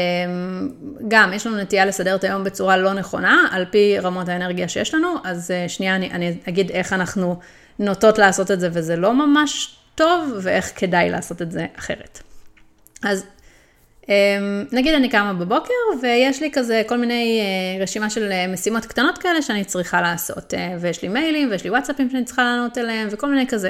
גם, 1.08 1.34
יש 1.34 1.48
לנו 1.48 1.58
נטייה 1.58 1.86
לסדר 1.86 2.16
את 2.16 2.24
היום 2.24 2.44
בצורה 2.44 2.78
לא 2.78 2.94
נכונה, 2.94 3.48
על 3.51 3.66
פי 3.66 4.00
רמות 4.00 4.30
האנרגיה 4.30 4.68
שיש 4.68 4.94
לנו, 4.94 5.16
אז 5.24 5.51
אה, 5.51 5.70
שנייה 5.70 5.96
אני, 5.96 6.12
אני 6.12 6.38
אגיד 6.50 6.72
איך 6.72 6.94
אנחנו 6.94 7.40
נוטות 7.80 8.18
לעשות 8.18 8.51
את 8.51 8.60
זה 8.60 8.70
וזה 8.72 8.96
לא 8.96 9.13
ממש 9.13 9.78
טוב, 9.96 10.34
ואיך 10.42 10.72
כדאי 10.75 11.10
לעשות 11.10 11.42
את 11.42 11.51
זה 11.51 11.66
אחרת. 11.80 12.20
אז 13.04 13.25
נגיד 14.72 14.93
אני 14.93 15.10
קמה 15.10 15.34
בבוקר 15.34 15.74
ויש 16.01 16.41
לי 16.41 16.51
כזה 16.53 16.81
כל 16.88 16.98
מיני 16.98 17.41
אה, 17.41 17.84
רשימה 17.84 18.10
של 18.10 18.31
אה, 18.31 18.48
משימות 18.48 18.86
קטנות 18.86 19.17
כאלה 19.17 19.41
שאני 19.41 19.63
צריכה 19.63 20.01
לעשות, 20.01 20.53
אה, 20.53 20.75
ויש 20.79 21.01
לי 21.01 21.08
מיילים 21.08 21.51
ויש 21.51 21.63
לי 21.63 21.70
וואטסאפים 21.70 22.10
שאני 22.10 22.25
צריכה 22.25 22.43
לענות 22.43 22.77
אליהם 22.77 23.08
וכל 23.12 23.29
מיני 23.29 23.48
כזה. 23.48 23.70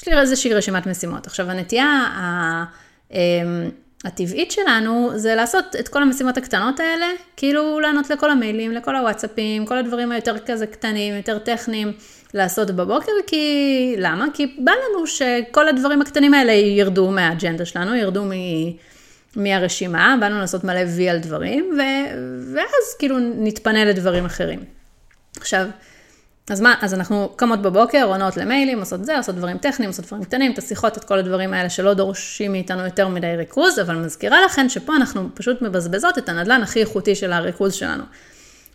יש 0.00 0.08
לי 0.08 0.20
איזושהי 0.20 0.54
רשימת 0.54 0.86
משימות. 0.86 1.26
עכשיו 1.26 1.50
הנטייה 1.50 2.04
אמ, 3.12 3.16
הטבעית 4.04 4.50
שלנו 4.50 5.10
זה 5.14 5.34
לעשות 5.34 5.76
את 5.80 5.88
כל 5.88 6.02
המשימות 6.02 6.36
הקטנות 6.36 6.80
האלה, 6.80 7.06
כאילו 7.36 7.80
לענות 7.80 8.10
לכל 8.10 8.30
המיילים, 8.30 8.72
לכל 8.72 8.96
הוואטסאפים, 8.96 9.66
כל 9.66 9.78
הדברים 9.78 10.12
היותר 10.12 10.38
כזה 10.38 10.66
קטנים, 10.66 11.14
יותר 11.16 11.38
טכניים, 11.38 11.92
לעשות 12.34 12.70
בבוקר, 12.70 13.12
כי 13.26 13.94
למה? 13.98 14.26
כי 14.34 14.56
בא 14.58 14.72
לנו 14.72 15.06
שכל 15.06 15.68
הדברים 15.68 16.02
הקטנים 16.02 16.34
האלה 16.34 16.52
ירדו 16.52 17.10
מהאג'נדה 17.10 17.64
שלנו, 17.64 17.94
ירדו 17.94 18.24
מ... 18.24 18.30
מהרשימה, 19.36 20.16
באנו 20.20 20.38
לעשות 20.38 20.64
מלא 20.64 20.80
וי 20.96 21.08
על 21.08 21.18
דברים, 21.18 21.78
ו... 21.78 21.80
ואז 22.54 22.96
כאילו 22.98 23.16
נתפנה 23.18 23.84
לדברים 23.84 24.24
אחרים. 24.24 24.64
עכשיו, 25.36 25.66
אז 26.50 26.60
מה, 26.60 26.74
אז 26.80 26.94
אנחנו 26.94 27.32
קמות 27.36 27.62
בבוקר, 27.62 28.04
עונות 28.04 28.36
למיילים, 28.36 28.78
עושות 28.78 29.04
זה, 29.04 29.16
עושות 29.16 29.34
דברים 29.34 29.58
טכניים, 29.58 29.90
עושות 29.90 30.06
דברים 30.06 30.24
קטנים, 30.24 30.52
את 30.52 30.58
השיחות, 30.58 30.98
את 30.98 31.04
כל 31.04 31.18
הדברים 31.18 31.54
האלה 31.54 31.70
שלא 31.70 31.94
דורשים 31.94 32.52
מאיתנו 32.52 32.84
יותר 32.84 33.08
מדי 33.08 33.36
ריכוז, 33.36 33.78
אבל 33.78 33.96
מזכירה 33.96 34.44
לכם 34.46 34.68
שפה 34.68 34.96
אנחנו 34.96 35.28
פשוט 35.34 35.62
מבזבזות 35.62 36.18
את 36.18 36.28
הנדלן 36.28 36.62
הכי 36.62 36.80
איכותי 36.80 37.14
של 37.14 37.32
הריכוז 37.32 37.74
שלנו. 37.74 38.04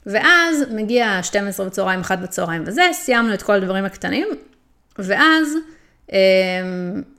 ואז 0.05 0.63
מגיע 0.71 1.19
12 1.23 1.65
בצהריים, 1.65 2.01
1 2.01 2.19
בצהריים 2.19 2.63
וזה, 2.65 2.81
סיימנו 2.93 3.33
את 3.33 3.41
כל 3.41 3.53
הדברים 3.53 3.85
הקטנים, 3.85 4.27
ואז 4.99 5.47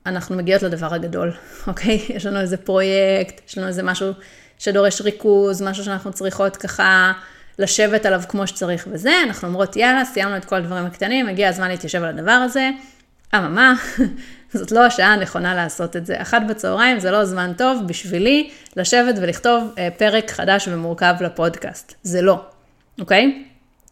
אנחנו 0.06 0.36
מגיעות 0.36 0.62
לדבר 0.62 0.94
הגדול, 0.94 1.32
אוקיי? 1.66 2.06
יש 2.08 2.26
לנו 2.26 2.40
איזה 2.40 2.56
פרויקט, 2.56 3.40
יש 3.48 3.58
לנו 3.58 3.68
איזה 3.68 3.82
משהו 3.82 4.12
שדורש 4.58 5.00
ריכוז, 5.00 5.62
משהו 5.62 5.84
שאנחנו 5.84 6.12
צריכות 6.12 6.56
ככה 6.56 7.12
לשבת 7.58 8.06
עליו 8.06 8.22
כמו 8.28 8.46
שצריך 8.46 8.88
וזה, 8.90 9.12
אנחנו 9.26 9.48
אומרות 9.48 9.76
יאללה, 9.76 10.04
סיימנו 10.04 10.36
את 10.36 10.44
כל 10.44 10.56
הדברים 10.56 10.86
הקטנים, 10.86 11.28
הגיע 11.28 11.48
הזמן 11.48 11.68
להתיישב 11.68 12.02
על 12.02 12.18
הדבר 12.18 12.30
הזה. 12.30 12.70
אממה, 13.34 13.74
זאת 14.54 14.72
לא 14.72 14.86
השעה 14.86 15.12
הנכונה 15.12 15.54
לעשות 15.54 15.96
את 15.96 16.06
זה. 16.06 16.22
אחת 16.22 16.42
בצהריים 16.48 17.00
זה 17.00 17.10
לא 17.10 17.24
זמן 17.24 17.52
טוב 17.58 17.82
בשבילי 17.86 18.50
לשבת 18.76 19.14
ולכתוב 19.22 19.74
אה, 19.78 19.88
פרק 19.96 20.30
חדש 20.30 20.68
ומורכב 20.68 21.14
לפודקאסט. 21.20 21.94
זה 22.02 22.22
לא, 22.22 22.40
אוקיי? 23.00 23.44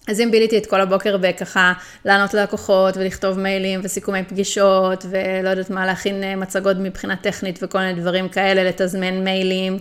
אז 0.09 0.21
אם 0.21 0.31
ביליתי 0.31 0.59
את 0.59 0.67
כל 0.67 0.81
הבוקר 0.81 1.17
בככה 1.17 1.73
לענות 2.05 2.35
ללקוחות 2.35 2.97
ולכתוב 2.97 3.39
מיילים 3.39 3.81
וסיכומי 3.83 4.23
פגישות 4.25 5.07
ולא 5.11 5.49
יודעת 5.49 5.71
מה, 5.71 5.87
להכין 5.87 6.23
אה, 6.23 6.37
מצגות 6.37 6.77
מבחינה 6.81 7.17
טכנית 7.17 7.59
וכל 7.63 7.79
מיני 7.79 8.01
דברים 8.01 8.29
כאלה, 8.29 8.65
לתזמן 8.65 9.25
מיילים, 9.25 9.79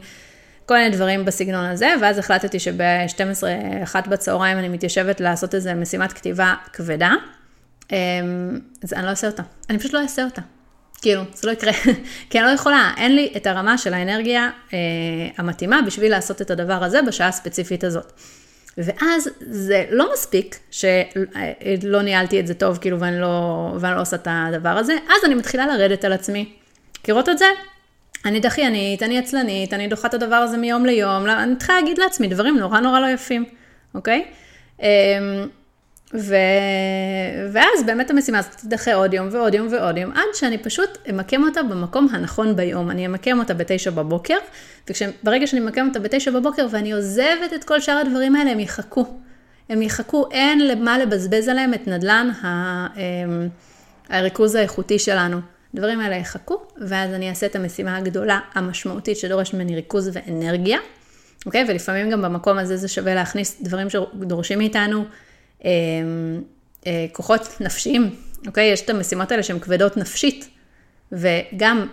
כל 0.66 0.78
מיני 0.78 0.90
דברים 0.90 1.26
בסגנון 1.26 1.66
הזה, 1.66 1.94
ואז 2.02 2.18
החלטתי 2.18 2.60
שב-12-1 2.60 4.10
בצהריים 4.10 4.58
אני 4.58 4.70
מתיישבת 4.70 5.22
לעשות 5.22 5.56
איזה 5.56 5.74
משימת 5.74 6.14
כתיבה 6.14 6.54
כבדה, 6.74 7.14
אמ, 7.92 7.96
אז 8.84 8.94
אני 8.94 9.06
לא 9.06 9.10
אעשה 9.10 9.28
אותה, 9.28 9.44
אני 9.70 9.80
פשוט 9.80 9.94
לא 9.94 10.02
אעשה 10.02 10.24
אותה. 10.24 10.42
כאילו, 11.02 11.22
זה 11.34 11.48
לא 11.48 11.52
יקרה, 11.52 11.72
כי 12.30 12.40
אני 12.40 12.48
לא 12.48 12.52
יכולה, 12.52 12.92
אין 12.98 13.16
לי 13.16 13.34
את 13.38 13.48
הרמה 13.48 13.78
של 13.78 13.94
האנרגיה 13.94 14.50
אה, 14.74 14.78
המתאימה 15.38 15.82
בשביל 15.88 16.12
לעשות 16.12 16.42
את 16.42 16.52
הדבר 16.52 16.84
הזה 16.84 17.02
בשעה 17.02 17.28
הספציפית 17.28 17.84
הזאת. 17.84 18.14
ואז 18.78 19.30
זה 19.40 19.86
לא 19.90 20.10
מספיק 20.14 20.60
שלא 20.72 22.02
ניהלתי 22.02 22.40
את 22.40 22.48
זה 22.48 22.54
טוב, 22.54 22.78
כאילו, 22.78 23.00
ואני 23.00 23.22
לא, 23.22 23.74
ואני 23.80 23.96
לא 23.96 24.02
עושה 24.02 24.16
את 24.16 24.28
הדבר 24.32 24.70
הזה, 24.70 24.94
אז 24.94 25.26
אני 25.26 25.36
מתחילה 25.36 25.68
לרדת 25.68 26.06
על 26.06 26.14
עצמי. 26.14 26.54
מכירות 27.02 27.30
את 27.30 27.38
זה? 27.38 27.46
אני 28.26 28.40
דחיינית, 28.40 29.04
אני 29.04 29.20
עצלנית, 29.20 29.74
אני 29.74 29.88
דוחה 29.88 30.08
את 30.08 30.14
הדבר 30.14 30.36
הזה 30.36 30.58
מיום 30.58 30.86
ליום, 30.86 31.26
אני 31.26 31.56
צריכה 31.56 31.74
להגיד 31.74 31.98
לעצמי 31.98 32.28
דברים 32.28 32.58
נורא 32.58 32.80
נורא 32.80 33.00
לא 33.00 33.08
יפים, 33.08 33.46
אוקיי? 33.96 34.26
ו... 36.14 36.36
ואז 37.54 37.84
באמת 37.86 38.10
המשימה 38.10 38.40
הזאת 38.40 38.56
תדחה 38.56 38.94
עוד 38.94 39.14
יום 39.14 39.28
ועוד 39.32 39.54
יום 39.54 39.68
ועוד 39.72 39.98
יום, 39.98 40.12
עד 40.12 40.28
שאני 40.34 40.58
פשוט 40.58 40.98
אמקם 41.10 41.44
אותה 41.44 41.64
במקום 41.64 42.08
הנכון 42.12 42.56
ביום. 42.56 42.92
אני 42.92 43.06
אמקם 43.06 43.40
אותה 43.40 43.54
בתשע 43.54 43.92
בבוקר, 43.92 44.38
וברגע 44.90 45.48
שאני 45.48 45.62
אמקם 45.62 45.88
אותה 45.88 46.00
בתשע 46.00 46.32
בבוקר 46.32 46.68
ואני 46.72 46.92
עוזבת 46.92 47.54
את 47.56 47.64
כל 47.64 47.82
שאר 47.82 47.98
הדברים 47.98 48.36
האלה, 48.36 48.52
הם 48.52 48.60
יחכו. 48.60 49.06
הם 49.70 49.82
יחכו, 49.82 50.28
אין 50.32 50.68
למה 50.68 50.98
לבזבז 50.98 51.48
עליהם 51.48 51.74
את 51.74 51.88
נדלן 51.88 52.30
ה... 52.44 52.48
אמ, 52.98 53.48
הריכוז 54.10 54.56
האיכותי 54.56 55.00
שלנו. 55.00 55.38
הדברים 55.74 56.00
האלה 56.00 56.16
יחכו, 56.16 56.62
ואז 56.78 57.14
אני 57.14 57.30
אעשה 57.30 57.46
את 57.46 57.56
המשימה 57.56 57.98
הגדולה, 57.98 58.40
המשמעותית, 58.54 59.18
שדורשת 59.18 59.54
ממני 59.54 59.76
ריכוז 59.76 60.10
ואנרגיה, 60.14 60.80
אוקיי? 61.46 61.66
ולפעמים 61.70 62.10
גם 62.10 62.22
במקום 62.22 62.58
הזה 62.58 62.78
זה 62.78 62.88
שווה 62.88 63.16
להכניס 63.16 63.62
דברים 63.62 63.90
שדורשים 63.90 64.58
מאיתנו. 64.58 65.06
אה, 65.66 65.70
אה, 66.88 67.06
כוחות 67.12 67.62
נפשיים, 67.62 68.16
אוקיי? 68.48 68.72
יש 68.72 68.82
את 68.82 68.90
המשימות 68.90 69.32
האלה 69.32 69.44
שהן 69.44 69.60
כבדות 69.60 69.98
נפשית, 69.98 70.50
וגם 71.12 71.88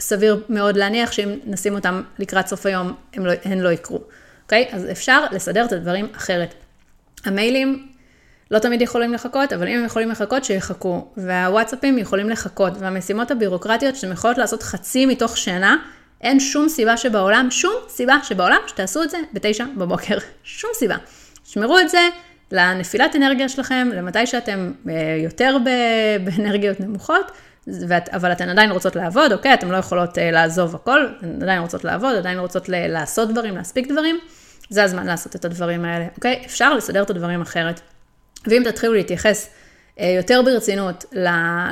סביר 0.00 0.44
מאוד 0.48 0.76
להניח 0.76 1.12
שאם 1.12 1.38
נשים 1.44 1.74
אותם 1.74 2.02
לקראת 2.18 2.46
סוף 2.46 2.66
היום, 2.66 2.92
לא, 3.16 3.32
הן 3.44 3.58
לא 3.58 3.72
יקרו, 3.72 4.00
אוקיי? 4.44 4.68
אז 4.70 4.90
אפשר 4.90 5.24
לסדר 5.32 5.64
את 5.64 5.72
הדברים 5.72 6.08
אחרת. 6.16 6.54
המיילים 7.24 7.88
לא 8.50 8.58
תמיד 8.58 8.82
יכולים 8.82 9.12
לחכות, 9.12 9.52
אבל 9.52 9.68
אם 9.68 9.78
הם 9.78 9.84
יכולים 9.84 10.10
לחכות, 10.10 10.44
שיחכו. 10.44 11.06
והוואטסאפים 11.16 11.98
יכולים 11.98 12.30
לחכות, 12.30 12.72
והמשימות 12.78 13.30
הבירוקרטיות 13.30 13.96
שאתם 13.96 14.12
יכולות 14.12 14.38
לעשות 14.38 14.62
חצי 14.62 15.06
מתוך 15.06 15.36
שינה, 15.36 15.76
אין 16.20 16.40
שום 16.40 16.68
סיבה 16.68 16.96
שבעולם, 16.96 17.48
שום 17.50 17.72
סיבה 17.88 18.16
שבעולם 18.22 18.58
שתעשו 18.66 19.02
את 19.02 19.10
זה 19.10 19.18
בתשע 19.32 19.64
בבוקר. 19.76 20.18
שום 20.44 20.70
סיבה. 20.74 20.96
תשמרו 21.44 21.78
את 21.78 21.90
זה 21.90 22.08
לנפילת 22.52 23.16
אנרגיה 23.16 23.48
שלכם, 23.48 23.88
למתי 23.94 24.26
שאתם 24.26 24.72
אה, 24.88 25.16
יותר 25.24 25.56
באנרגיות 26.24 26.80
נמוכות, 26.80 27.30
אבל 28.12 28.32
אתן 28.32 28.48
עדיין 28.48 28.70
רוצות 28.70 28.96
לעבוד, 28.96 29.32
אוקיי? 29.32 29.54
אתן 29.54 29.68
לא 29.68 29.76
יכולות 29.76 30.18
אה, 30.18 30.30
לעזוב 30.30 30.74
הכל, 30.74 31.06
אתן 31.18 31.42
עדיין 31.42 31.62
רוצות 31.62 31.84
לעבוד, 31.84 32.16
עדיין 32.16 32.38
רוצות 32.38 32.68
לעשות 32.68 33.28
דברים, 33.28 33.56
להספיק 33.56 33.88
דברים, 33.88 34.18
זה 34.70 34.84
הזמן 34.84 35.06
לעשות 35.06 35.36
את 35.36 35.44
הדברים 35.44 35.84
האלה, 35.84 36.06
אוקיי? 36.16 36.42
אפשר 36.46 36.74
לסדר 36.74 37.02
את 37.02 37.10
הדברים 37.10 37.40
אחרת. 37.40 37.80
ואם 38.46 38.62
תתחילו 38.64 38.94
להתייחס 38.94 39.50
אה, 40.00 40.14
יותר 40.16 40.42
ברצינות 40.44 41.04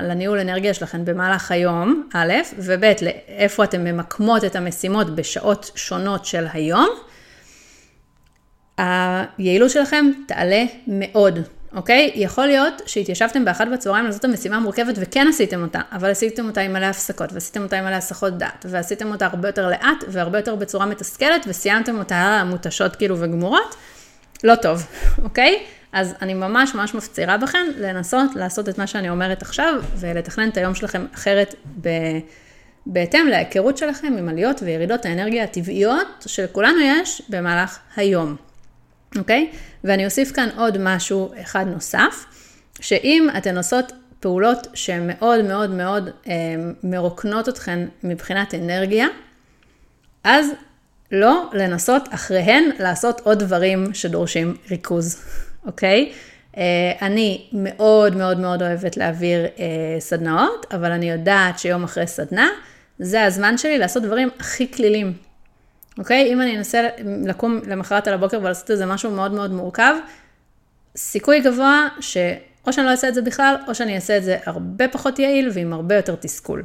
לניהול 0.03 0.39
אנרגיה 0.39 0.75
שלכם 0.75 1.05
במהלך 1.05 1.51
היום, 1.51 2.09
א', 2.15 2.33
וב', 2.59 2.85
לאיפה 3.03 3.65
אתן 3.65 3.85
ממקמות 3.85 4.45
את 4.45 4.57
המשימות 4.57 5.15
בשעות 5.15 5.71
שונות 5.75 6.25
של 6.25 6.47
היום, 6.53 6.89
היעילות 8.79 9.71
שלכם 9.71 10.05
תעלה 10.27 10.65
מאוד, 10.87 11.39
אוקיי? 11.75 12.11
יכול 12.15 12.47
להיות 12.47 12.83
שהתיישבתם 12.87 13.45
באחת 13.45 13.67
בצהריים 13.73 14.05
לעשות 14.05 14.21
את 14.21 14.25
המשימה 14.25 14.57
המורכבת 14.57 14.95
וכן 14.99 15.27
עשיתם 15.29 15.63
אותה, 15.63 15.81
אבל 15.93 16.11
עשיתם 16.11 16.49
אותה 16.49 16.61
עם 16.61 16.73
מלא 16.73 16.87
הפסקות, 16.87 17.33
ועשיתם 17.33 17.63
אותה 17.63 17.77
עם 17.77 17.85
מלא 17.85 17.95
הסחות 17.95 18.39
דעת, 18.39 18.67
ועשיתם 18.69 19.13
אותה 19.13 19.27
הרבה 19.27 19.49
יותר 19.49 19.69
לאט 19.69 20.05
והרבה 20.09 20.39
יותר 20.39 20.55
בצורה 20.55 20.87
מתסכלת, 20.87 21.45
וסיימתם 21.47 21.99
אותה 21.99 22.43
מותשות 22.47 22.97
כאילו 22.97 23.21
וגמורות, 23.21 23.75
לא 24.45 24.55
טוב, 24.55 24.87
אוקיי? 25.25 25.63
אז 25.93 26.15
אני 26.23 26.35
ממש 26.35 26.75
ממש 26.75 26.95
מפצירה 26.95 27.37
בכם 27.37 27.67
לנסות 27.79 28.31
לעשות 28.37 28.69
את 28.69 28.79
מה 28.79 28.87
שאני 28.87 29.11
אומרת 29.11 29.43
עכשיו, 29.43 29.75
ולתכנן 29.97 30.49
את 30.49 30.57
היום 30.57 30.75
שלכם 30.75 31.07
אחרת 31.15 31.55
ב... 31.81 31.89
בהתאם 32.87 33.27
להיכרות 33.27 33.79
שלכם 33.79 34.15
עם 34.19 34.29
עליות 34.29 34.63
וירידות 34.63 35.07
האנרגיה 35.07 35.45
הטבעיות 35.45 36.25
שלכולנו 36.27 36.81
יש 36.81 37.23
במהלך 37.29 37.79
היום, 37.97 38.37
אוקיי? 39.19 39.51
ואני 39.85 40.05
אוסיף 40.05 40.33
כאן 40.33 40.49
עוד 40.57 40.77
משהו 40.81 41.33
אחד 41.43 41.67
נוסף, 41.69 42.25
שאם 42.81 43.29
אתן 43.39 43.57
עושות 43.57 43.93
פעולות 44.21 44.67
שהן 44.75 45.11
מאוד 45.19 45.71
מאוד 45.71 46.11
אה, 46.29 46.33
מרוקנות 46.85 47.49
אתכן 47.49 47.87
מבחינת 48.03 48.55
אנרגיה, 48.55 49.07
אז 50.25 50.47
לא 51.13 51.51
לנסות 51.53 52.09
אחריהן 52.11 52.65
לעשות 52.79 53.21
עוד 53.21 53.39
דברים 53.39 53.95
שדורשים 53.95 54.57
ריכוז, 54.71 55.23
אוקיי? 55.67 56.13
אה, 56.57 56.93
אני 57.03 57.49
מאוד 57.53 58.17
מאוד 58.17 58.41
מאוד 58.41 58.63
אוהבת 58.63 58.97
להעביר 58.97 59.45
אה, 59.45 59.97
סדנאות, 59.99 60.67
אבל 60.71 60.93
אני 60.93 61.11
יודעת 61.11 61.59
שיום 61.59 61.85
אחרי 61.85 62.07
סדנה, 62.07 62.49
זה 62.99 63.25
הזמן 63.25 63.59
שלי 63.59 63.79
לעשות 63.79 64.03
דברים 64.03 64.29
הכי 64.39 64.73
כלילים. 64.73 65.13
אוקיי? 65.99 66.33
אם 66.33 66.41
אני 66.41 66.57
אנסה 66.59 66.89
לקום 67.25 67.61
למחרת 67.67 68.09
על 68.09 68.15
הבוקר 68.15 68.39
ולעשות 68.39 68.71
איזה 68.71 68.87
משהו 68.87 69.11
מאוד 69.11 69.33
מאוד 69.33 69.53
מורכב, 69.53 69.95
סיכוי 70.97 71.41
גבוה 71.41 71.89
שאו 72.01 72.73
שאני 72.73 72.87
לא 72.87 72.91
אעשה 72.91 73.09
את 73.09 73.15
זה 73.15 73.23
בכלל, 73.23 73.55
או 73.69 73.75
שאני 73.75 73.95
אעשה 73.95 74.17
את 74.17 74.25
זה 74.25 74.37
הרבה 74.47 74.89
פחות 74.89 75.19
יעיל 75.19 75.51
ועם 75.53 75.73
הרבה 75.73 75.95
יותר 75.95 76.15
תסכול. 76.15 76.65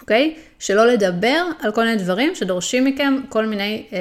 אוקיי? 0.00 0.34
שלא 0.58 0.86
לדבר 0.86 1.44
על 1.60 1.72
כל 1.72 1.84
מיני 1.84 1.96
דברים 1.96 2.34
שדורשים 2.34 2.84
מכם 2.84 3.14
כל 3.28 3.46
מיני 3.46 3.86
אה, 3.92 3.98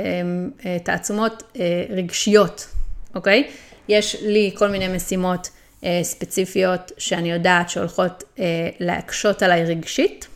אה, 0.66 0.78
תעצומות 0.80 1.44
אה, 1.60 1.84
רגשיות, 1.90 2.68
אוקיי? 3.16 3.48
יש 3.90 4.16
לי 4.22 4.52
כל 4.58 4.70
מיני 4.70 4.88
משימות 4.88 5.50
אה, 5.84 6.00
ספציפיות 6.04 6.92
שאני 6.98 7.32
יודעת 7.32 7.70
שהולכות 7.70 8.24
אה, 8.40 8.46
להקשות 8.80 9.44
עליי 9.44 9.64
רגשית. 9.64 10.28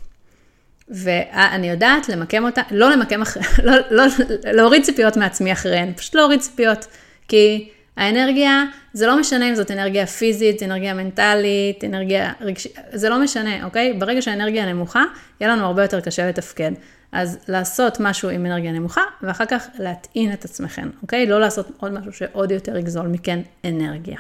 ואני 0.90 1.70
יודעת 1.70 2.10
למקם 2.10 2.44
אותה, 2.44 2.62
לא 2.72 2.92
למקם 2.92 3.22
אחרי, 3.22 3.44
לא, 3.68 3.74
לא, 3.92 4.04
להוריד 4.44 4.84
ציפיות 4.84 5.18
מעצמי 5.18 5.52
אחריהן, 5.52 5.94
פשוט 5.94 6.16
להוריד 6.16 6.40
ציפיות. 6.40 6.88
כי 7.28 7.70
האנרגיה, 7.98 8.64
זה 8.94 9.08
לא 9.08 9.20
משנה 9.20 9.50
אם 9.50 9.56
זאת 9.56 9.72
אנרגיה 9.72 10.08
פיזית, 10.08 10.64
אנרגיה 10.64 10.94
מנטלית, 10.94 11.84
אנרגיה 11.84 12.34
רגשית, 12.42 12.78
זה 12.92 13.10
לא 13.10 13.24
משנה, 13.24 13.66
אוקיי? 13.66 13.94
ברגע 13.94 14.22
שהאנרגיה 14.22 14.66
נמוכה, 14.66 15.04
יהיה 15.40 15.52
לנו 15.52 15.66
הרבה 15.66 15.82
יותר 15.82 16.02
קשה 16.02 16.30
לתפקד. 16.30 16.72
אז 17.12 17.40
לעשות 17.48 17.98
משהו 18.00 18.30
עם 18.30 18.46
אנרגיה 18.46 18.72
נמוכה, 18.72 19.02
ואחר 19.22 19.46
כך 19.46 19.68
להטעין 19.80 20.34
את 20.34 20.46
עצמכם, 20.46 20.90
אוקיי? 21.02 21.26
לא 21.26 21.40
לעשות 21.40 21.68
עוד 21.78 21.92
משהו 21.94 22.14
שעוד 22.14 22.52
יותר 22.52 22.78
יגזול 22.78 23.08
מכן 23.08 23.40
אנרגיה. 23.66 24.18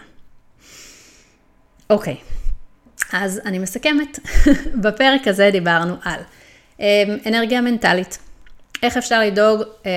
אוקיי, 1.90 2.16
אז 3.14 3.42
אני 3.46 3.60
מסכמת. 3.60 4.20
בפרק 4.84 5.28
הזה 5.28 5.50
דיברנו 5.52 5.96
על 6.04 6.20
אנרגיה 7.26 7.62
מנטלית. 7.62 8.18
איך 8.84 8.98
אפשר 8.98 9.20
לדאוג 9.20 9.62
אה, 9.86 9.92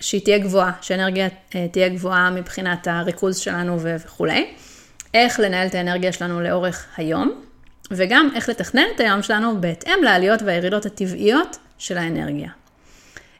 שהיא 0.00 0.20
תהיה 0.24 0.38
גבוהה, 0.38 0.72
שאנרגיה 0.80 1.28
אה, 1.54 1.66
תהיה 1.72 1.88
גבוהה 1.88 2.30
מבחינת 2.30 2.88
הריכוז 2.90 3.36
שלנו 3.36 3.76
וכולי. 3.80 4.46
איך 5.14 5.40
לנהל 5.40 5.66
את 5.66 5.74
האנרגיה 5.74 6.12
שלנו 6.12 6.40
לאורך 6.40 6.86
היום, 6.96 7.40
וגם 7.90 8.30
איך 8.34 8.48
לתכנן 8.48 8.82
את 8.94 9.00
היום 9.00 9.22
שלנו 9.22 9.60
בהתאם 9.60 10.02
לעליות 10.02 10.42
והירידות 10.42 10.86
הטבעיות 10.86 11.56
של 11.78 11.98
האנרגיה. 11.98 12.48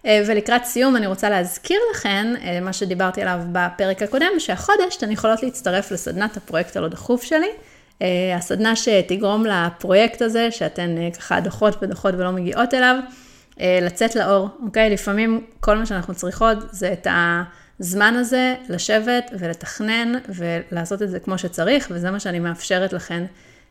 אה, 0.06 0.22
ולקראת 0.26 0.64
סיום 0.64 0.96
אני 0.96 1.06
רוצה 1.06 1.30
להזכיר 1.30 1.80
לכן, 1.94 2.34
מה 2.62 2.72
שדיברתי 2.72 3.22
עליו 3.22 3.40
בפרק 3.52 4.02
הקודם, 4.02 4.32
שהחודש 4.38 4.96
אתן 4.98 5.10
יכולות 5.10 5.42
להצטרף 5.42 5.90
לסדנת 5.90 6.36
הפרויקט 6.36 6.76
הלא 6.76 6.88
דחוף 6.88 7.22
שלי. 7.22 7.50
אה, 8.02 8.36
הסדנה 8.36 8.76
שתגרום 8.76 9.46
לפרויקט 9.46 10.22
הזה, 10.22 10.50
שאתן 10.50 10.98
אה, 10.98 11.08
ככה 11.18 11.40
דוחות 11.40 11.82
ודוחות 11.82 12.14
ולא 12.14 12.30
מגיעות 12.30 12.74
אליו, 12.74 12.96
אה, 13.60 13.78
לצאת 13.82 14.16
לאור, 14.16 14.48
אוקיי? 14.62 14.90
לפעמים 14.90 15.46
כל 15.60 15.76
מה 15.76 15.86
שאנחנו 15.86 16.14
צריכות 16.14 16.58
זה 16.70 16.92
את 16.92 17.06
הזמן 17.80 18.14
הזה 18.14 18.54
לשבת 18.68 19.30
ולתכנן 19.38 20.12
ולעשות 20.28 21.02
את 21.02 21.10
זה 21.10 21.20
כמו 21.20 21.38
שצריך, 21.38 21.88
וזה 21.90 22.10
מה 22.10 22.20
שאני 22.20 22.38
מאפשרת 22.38 22.92
לכן 22.92 23.24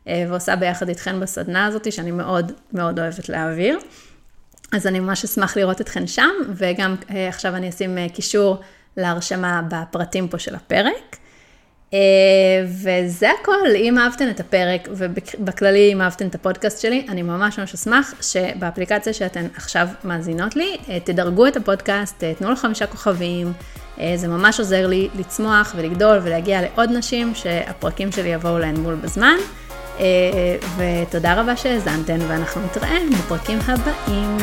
ועושה 0.05 0.55
ביחד 0.55 0.89
איתכן 0.89 1.19
בסדנה 1.19 1.65
הזאת, 1.65 1.91
שאני 1.91 2.11
מאוד 2.11 2.51
מאוד 2.73 2.99
אוהבת 2.99 3.29
להעביר. 3.29 3.79
אז 4.71 4.87
אני 4.87 4.99
ממש 4.99 5.23
אשמח 5.23 5.57
לראות 5.57 5.81
אתכן 5.81 6.07
שם, 6.07 6.29
וגם 6.55 6.95
עכשיו 7.09 7.55
אני 7.55 7.69
אשים 7.69 7.97
קישור 8.13 8.57
להרשמה 8.97 9.61
בפרטים 9.69 10.27
פה 10.27 10.39
של 10.39 10.55
הפרק. 10.55 11.18
אה, 11.93 11.99
וזה 12.65 13.27
הכל, 13.41 13.75
אם 13.75 13.97
אהבתן 13.97 14.29
את 14.29 14.39
הפרק, 14.39 14.87
ובכללי 14.91 15.93
אם 15.93 16.01
אהבתן 16.01 16.27
את 16.27 16.35
הפודקאסט 16.35 16.81
שלי, 16.81 17.05
אני 17.09 17.21
ממש 17.21 17.59
ממש 17.59 17.73
אשמח 17.73 18.13
שבאפליקציה 18.21 19.13
שאתן 19.13 19.47
עכשיו 19.55 19.87
מאזינות 20.03 20.55
לי, 20.55 20.77
אה, 20.89 20.99
תדרגו 20.99 21.47
את 21.47 21.57
הפודקאסט, 21.57 22.23
אה, 22.23 22.33
תנו 22.33 22.49
לו 22.49 22.55
חמישה 22.55 22.87
כוכבים, 22.87 23.53
זה 24.15 24.27
ממש 24.27 24.59
עוזר 24.59 24.87
לי 24.87 25.09
לצמוח 25.15 25.73
ולגדול 25.77 26.19
ולהגיע 26.23 26.61
לעוד 26.61 26.89
נשים 26.91 27.35
שהפרקים 27.35 28.11
שלי 28.11 28.29
יבואו 28.29 28.59
להן 28.59 28.77
מול 28.77 28.95
בזמן. 28.95 29.35
ותודה 30.77 31.41
רבה 31.41 31.57
שהאזנתן, 31.57 32.19
ואנחנו 32.27 32.61
נתראה 32.61 32.97
בפרקים 33.19 33.59
הבאים. 33.67 34.37